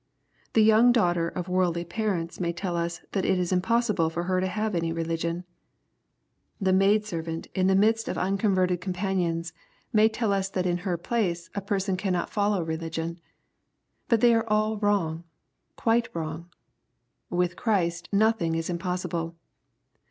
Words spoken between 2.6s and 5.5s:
us that it is impossible for her to have any religion.—